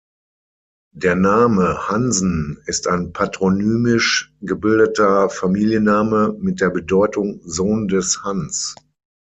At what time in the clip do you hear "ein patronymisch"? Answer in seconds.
2.87-4.33